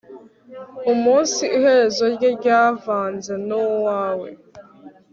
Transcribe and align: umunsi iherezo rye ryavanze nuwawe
umunsi 0.93 1.43
iherezo 1.57 2.03
rye 2.15 2.29
ryavanze 2.37 3.33
nuwawe 3.47 4.29